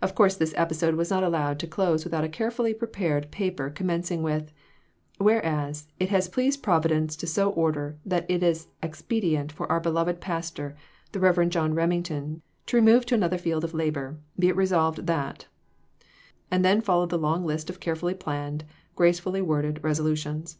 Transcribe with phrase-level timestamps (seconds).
[0.00, 3.88] Of course this episode was not allowed to close without a carefully prepared paper com
[3.88, 4.50] mencing with"
[5.18, 10.22] Whereas, it has pleased Providence to so order that it is expedient for our beloved
[10.22, 10.74] pastor,
[11.12, 15.48] the Reverend John Remington, to remove to another field of labor, be it resolved that"
[16.50, 18.64] And then followed the long list of carefully planned,
[18.94, 20.56] gracefully worded resolutions.